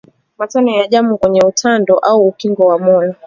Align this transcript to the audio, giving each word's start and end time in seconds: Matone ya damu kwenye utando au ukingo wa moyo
Matone 0.37 0.75
ya 0.77 0.87
damu 0.87 1.17
kwenye 1.17 1.41
utando 1.41 1.97
au 1.99 2.27
ukingo 2.27 2.65
wa 2.67 2.79
moyo 2.79 3.15